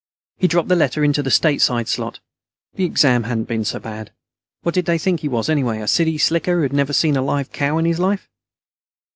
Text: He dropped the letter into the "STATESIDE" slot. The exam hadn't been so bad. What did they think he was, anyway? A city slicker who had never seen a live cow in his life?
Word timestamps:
He 0.37 0.47
dropped 0.47 0.67
the 0.67 0.75
letter 0.75 1.03
into 1.03 1.21
the 1.21 1.29
"STATESIDE" 1.29 1.87
slot. 1.87 2.19
The 2.73 2.85
exam 2.85 3.25
hadn't 3.25 3.43
been 3.47 3.63
so 3.63 3.77
bad. 3.77 4.09
What 4.63 4.73
did 4.73 4.85
they 4.85 4.97
think 4.97 5.19
he 5.19 5.27
was, 5.27 5.47
anyway? 5.47 5.79
A 5.79 5.87
city 5.87 6.17
slicker 6.17 6.55
who 6.55 6.63
had 6.63 6.73
never 6.73 6.91
seen 6.91 7.15
a 7.15 7.21
live 7.21 7.51
cow 7.51 7.77
in 7.77 7.85
his 7.85 7.99
life? 7.99 8.27